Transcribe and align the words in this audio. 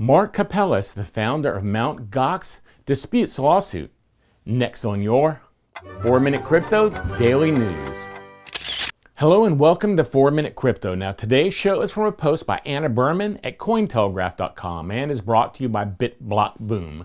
Mark 0.00 0.32
Karpeles, 0.32 0.94
the 0.94 1.02
founder 1.02 1.52
of 1.52 1.64
Mt. 1.64 2.08
Gox, 2.08 2.60
disputes 2.86 3.36
lawsuit. 3.36 3.90
Next 4.46 4.84
on 4.84 5.02
your 5.02 5.40
4 6.02 6.20
Minute 6.20 6.44
Crypto 6.44 6.90
Daily 7.18 7.50
News. 7.50 7.96
Hello 9.16 9.44
and 9.44 9.58
welcome 9.58 9.96
to 9.96 10.04
4 10.04 10.30
Minute 10.30 10.54
Crypto. 10.54 10.94
Now, 10.94 11.10
today's 11.10 11.52
show 11.52 11.80
is 11.80 11.90
from 11.90 12.04
a 12.04 12.12
post 12.12 12.46
by 12.46 12.60
Anna 12.64 12.88
Berman 12.88 13.40
at 13.42 13.58
Cointelegraph.com 13.58 14.92
and 14.92 15.10
is 15.10 15.20
brought 15.20 15.54
to 15.54 15.64
you 15.64 15.68
by 15.68 15.84
BitBlockBoom. 15.84 17.04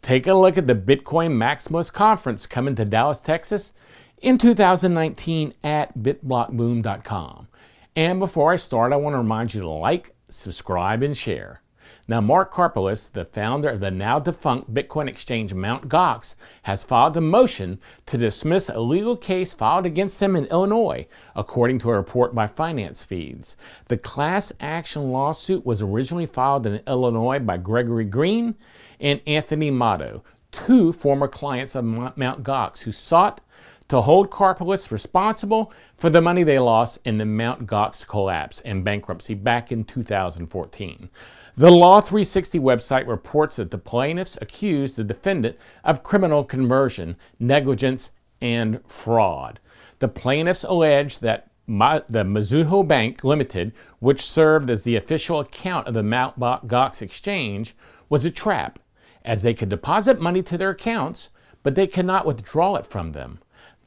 Take 0.00 0.28
a 0.28 0.34
look 0.34 0.56
at 0.56 0.68
the 0.68 0.76
Bitcoin 0.76 1.32
Maximus 1.32 1.90
Conference 1.90 2.46
coming 2.46 2.76
to 2.76 2.84
Dallas, 2.84 3.18
Texas 3.18 3.72
in 4.18 4.38
2019 4.38 5.54
at 5.64 5.98
BitBlockBoom.com. 5.98 7.48
And 7.96 8.20
before 8.20 8.52
I 8.52 8.56
start, 8.56 8.92
I 8.92 8.96
want 8.96 9.14
to 9.14 9.18
remind 9.18 9.54
you 9.54 9.62
to 9.62 9.68
like, 9.68 10.14
subscribe, 10.28 11.02
and 11.02 11.16
share. 11.16 11.62
Now, 12.06 12.20
Mark 12.20 12.52
Karpeles, 12.52 13.12
the 13.12 13.24
founder 13.24 13.68
of 13.68 13.80
the 13.80 13.90
now 13.90 14.18
defunct 14.18 14.72
Bitcoin 14.72 15.08
exchange 15.08 15.52
Mt. 15.52 15.88
Gox, 15.88 16.34
has 16.62 16.84
filed 16.84 17.16
a 17.16 17.20
motion 17.20 17.78
to 18.06 18.16
dismiss 18.16 18.68
a 18.68 18.80
legal 18.80 19.16
case 19.16 19.52
filed 19.54 19.84
against 19.84 20.20
him 20.20 20.34
in 20.34 20.46
Illinois, 20.46 21.06
according 21.36 21.78
to 21.80 21.90
a 21.90 21.96
report 21.96 22.34
by 22.34 22.46
Finance 22.46 23.04
Feeds. 23.04 23.56
The 23.88 23.98
class 23.98 24.52
action 24.60 25.12
lawsuit 25.12 25.66
was 25.66 25.82
originally 25.82 26.26
filed 26.26 26.66
in 26.66 26.80
Illinois 26.86 27.38
by 27.38 27.58
Gregory 27.58 28.04
Green 28.04 28.54
and 29.00 29.20
Anthony 29.26 29.70
Mato, 29.70 30.22
two 30.50 30.92
former 30.92 31.28
clients 31.28 31.74
of 31.74 31.84
Mt. 31.84 32.42
Gox 32.42 32.82
who 32.82 32.92
sought 32.92 33.40
to 33.88 34.02
hold 34.02 34.30
Karpeles 34.30 34.90
responsible 34.90 35.72
for 35.96 36.10
the 36.10 36.20
money 36.20 36.42
they 36.42 36.58
lost 36.58 36.98
in 37.04 37.18
the 37.18 37.24
Mt. 37.24 37.66
Gox 37.66 38.06
collapse 38.06 38.60
and 38.60 38.84
bankruptcy 38.84 39.34
back 39.34 39.72
in 39.72 39.84
2014. 39.84 41.08
The 41.56 41.70
Law 41.70 42.00
360 42.00 42.58
website 42.60 43.08
reports 43.08 43.56
that 43.56 43.70
the 43.70 43.78
plaintiffs 43.78 44.38
accused 44.40 44.96
the 44.96 45.04
defendant 45.04 45.56
of 45.82 46.02
criminal 46.02 46.44
conversion, 46.44 47.16
negligence, 47.40 48.12
and 48.40 48.80
fraud. 48.86 49.58
The 49.98 50.08
plaintiffs 50.08 50.62
allege 50.64 51.18
that 51.18 51.50
the 51.66 52.24
Mizuho 52.24 52.86
Bank 52.86 53.24
Limited, 53.24 53.72
which 53.98 54.22
served 54.22 54.70
as 54.70 54.84
the 54.84 54.96
official 54.96 55.40
account 55.40 55.88
of 55.88 55.94
the 55.94 56.02
Mt. 56.02 56.38
Gox 56.38 57.02
exchange, 57.02 57.74
was 58.08 58.24
a 58.24 58.30
trap, 58.30 58.78
as 59.24 59.42
they 59.42 59.52
could 59.52 59.68
deposit 59.68 60.20
money 60.20 60.42
to 60.42 60.56
their 60.56 60.70
accounts, 60.70 61.30
but 61.62 61.74
they 61.74 61.86
could 61.86 62.06
not 62.06 62.24
withdraw 62.24 62.76
it 62.76 62.86
from 62.86 63.12
them. 63.12 63.40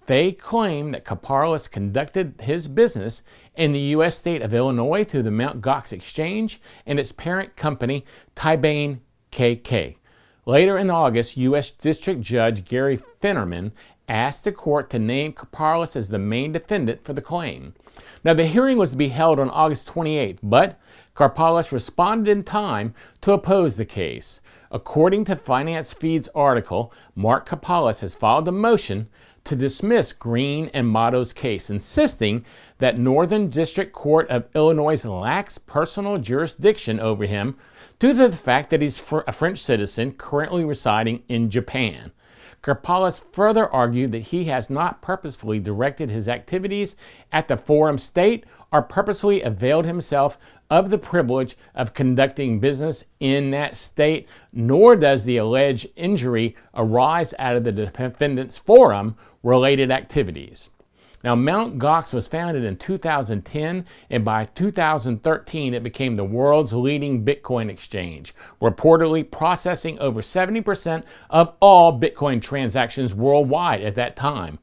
They 0.07 0.31
claim 0.31 0.91
that 0.91 1.05
Karpeles 1.05 1.69
conducted 1.69 2.35
his 2.41 2.67
business 2.67 3.21
in 3.55 3.71
the 3.71 3.79
U.S. 3.79 4.17
state 4.17 4.41
of 4.41 4.53
Illinois 4.53 5.03
through 5.03 5.23
the 5.23 5.31
Mt. 5.31 5.61
Gox 5.61 5.93
Exchange 5.93 6.59
and 6.85 6.99
its 6.99 7.11
parent 7.11 7.55
company, 7.55 8.05
Tibanne 8.35 8.99
KK. 9.31 9.95
Later 10.45 10.77
in 10.77 10.89
August, 10.89 11.37
U.S. 11.37 11.69
District 11.69 12.19
Judge 12.19 12.65
Gary 12.65 12.99
Feinerman 13.21 13.71
asked 14.09 14.43
the 14.43 14.51
court 14.51 14.89
to 14.89 14.99
name 14.99 15.33
Karpeles 15.33 15.95
as 15.95 16.09
the 16.09 16.19
main 16.19 16.51
defendant 16.51 17.03
for 17.03 17.13
the 17.13 17.21
claim. 17.21 17.73
Now, 18.23 18.33
the 18.33 18.45
hearing 18.45 18.77
was 18.77 18.91
to 18.91 18.97
be 18.97 19.09
held 19.09 19.39
on 19.39 19.49
August 19.49 19.87
28th, 19.87 20.39
but 20.41 20.79
Karpeles 21.15 21.71
responded 21.71 22.31
in 22.31 22.43
time 22.43 22.93
to 23.21 23.33
oppose 23.33 23.75
the 23.75 23.85
case. 23.85 24.41
According 24.71 25.25
to 25.25 25.35
Finance 25.35 25.93
Feed's 25.93 26.29
article, 26.33 26.93
Mark 27.15 27.47
Karpeles 27.47 27.99
has 28.01 28.15
filed 28.15 28.47
a 28.47 28.51
motion 28.51 29.09
to 29.43 29.55
dismiss 29.55 30.13
Green 30.13 30.69
and 30.73 30.87
Mato's 30.87 31.33
case, 31.33 31.69
insisting 31.69 32.45
that 32.77 32.97
Northern 32.97 33.49
District 33.49 33.91
Court 33.93 34.29
of 34.29 34.45
Illinois 34.55 35.03
lacks 35.05 35.57
personal 35.57 36.17
jurisdiction 36.17 36.99
over 36.99 37.25
him 37.25 37.57
due 37.99 38.13
to 38.13 38.27
the 38.27 38.35
fact 38.35 38.69
that 38.69 38.81
he's 38.81 39.01
a 39.27 39.31
French 39.31 39.59
citizen 39.59 40.13
currently 40.13 40.65
residing 40.65 41.23
in 41.27 41.49
Japan. 41.49 42.11
Karpeles 42.61 43.23
further 43.33 43.67
argued 43.69 44.11
that 44.11 44.19
he 44.19 44.45
has 44.45 44.69
not 44.69 45.01
purposefully 45.01 45.59
directed 45.59 46.09
his 46.09 46.27
activities 46.27 46.95
at 47.31 47.47
the 47.47 47.57
forum 47.57 47.97
state 47.97 48.45
or 48.71 48.81
purposefully 48.81 49.41
availed 49.41 49.85
himself 49.85 50.37
of 50.69 50.89
the 50.89 50.97
privilege 50.97 51.57
of 51.75 51.93
conducting 51.93 52.59
business 52.59 53.03
in 53.19 53.51
that 53.51 53.75
state, 53.75 54.27
nor 54.53 54.95
does 54.95 55.25
the 55.25 55.37
alleged 55.37 55.87
injury 55.95 56.55
arise 56.73 57.33
out 57.39 57.55
of 57.55 57.63
the 57.63 57.71
defendant's 57.71 58.57
forum 58.57 59.15
related 59.43 59.91
activities. 59.91 60.69
Now, 61.23 61.35
Mt. 61.35 61.77
Gox 61.77 62.13
was 62.13 62.27
founded 62.27 62.63
in 62.63 62.77
2010, 62.77 63.85
and 64.09 64.25
by 64.25 64.45
2013, 64.45 65.73
it 65.73 65.83
became 65.83 66.15
the 66.15 66.23
world's 66.23 66.73
leading 66.73 67.23
Bitcoin 67.23 67.69
exchange, 67.69 68.33
reportedly 68.61 69.29
processing 69.29 69.99
over 69.99 70.21
70% 70.21 71.03
of 71.29 71.53
all 71.59 71.99
Bitcoin 71.99 72.41
transactions 72.41 73.13
worldwide 73.13 73.81
at 73.81 73.95
that 73.95 74.15
time. 74.15 74.59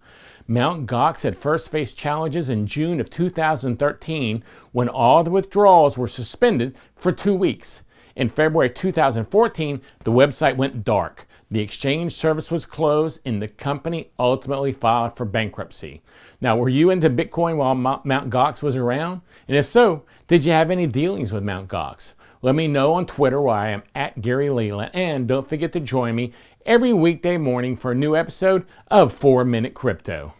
Mt. 0.48 0.86
Gox 0.86 1.22
had 1.22 1.36
first 1.36 1.70
faced 1.70 1.98
challenges 1.98 2.48
in 2.48 2.66
June 2.66 3.00
of 3.00 3.10
2013 3.10 4.42
when 4.72 4.88
all 4.88 5.22
the 5.22 5.30
withdrawals 5.30 5.98
were 5.98 6.08
suspended 6.08 6.74
for 6.96 7.12
two 7.12 7.34
weeks. 7.34 7.84
In 8.16 8.28
February 8.28 8.70
2014, 8.70 9.80
the 10.04 10.10
website 10.10 10.56
went 10.56 10.84
dark. 10.84 11.26
The 11.50 11.60
exchange 11.60 12.12
service 12.12 12.50
was 12.50 12.66
closed 12.66 13.20
and 13.24 13.40
the 13.40 13.48
company 13.48 14.10
ultimately 14.18 14.72
filed 14.72 15.16
for 15.16 15.24
bankruptcy. 15.24 16.02
Now, 16.40 16.56
were 16.56 16.68
you 16.68 16.90
into 16.90 17.08
Bitcoin 17.08 17.56
while 17.56 17.74
Mount 17.74 18.30
Gox 18.30 18.62
was 18.62 18.76
around? 18.76 19.22
And 19.46 19.56
if 19.56 19.64
so, 19.64 20.04
did 20.26 20.44
you 20.44 20.52
have 20.52 20.70
any 20.70 20.86
dealings 20.86 21.32
with 21.32 21.42
Mount 21.42 21.68
Gox? 21.68 22.12
Let 22.42 22.54
me 22.54 22.68
know 22.68 22.92
on 22.92 23.06
Twitter 23.06 23.40
where 23.40 23.56
I 23.56 23.70
am 23.70 23.82
at 23.94 24.20
Gary 24.20 24.50
Leland. 24.50 24.90
And 24.94 25.26
don't 25.26 25.48
forget 25.48 25.72
to 25.72 25.80
join 25.80 26.14
me 26.14 26.32
every 26.66 26.92
weekday 26.92 27.38
morning 27.38 27.76
for 27.76 27.92
a 27.92 27.96
new 27.96 28.14
episode 28.14 28.66
of 28.88 29.12
4 29.12 29.44
Minute 29.44 29.72
Crypto. 29.72 30.34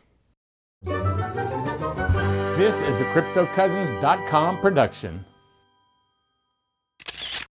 This 0.83 2.77
is 2.83 3.01
a 3.01 3.05
CryptoCousins.com 3.05 4.61
production. 4.61 5.25